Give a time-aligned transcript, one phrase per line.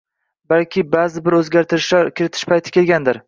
[0.53, 3.19] balki ba’zi bir o‘zgartirishlar kiritish payti kelgandir.